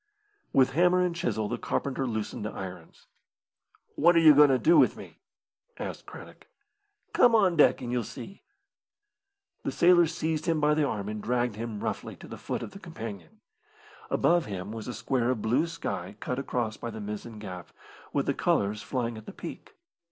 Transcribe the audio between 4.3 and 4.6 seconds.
going to